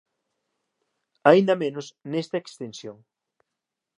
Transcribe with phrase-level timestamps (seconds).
[1.29, 2.97] aínda menos nesta extensión